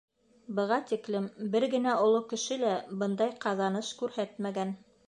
Быға 0.59 0.79
тиклем 0.91 1.27
бер 1.57 1.67
генә 1.75 1.93
оло 2.07 2.25
кеше 2.33 2.59
лә 2.65 2.75
бындай 3.05 3.39
ҡаҙаныш 3.47 3.95
күрһәтмәгән. 4.03 4.79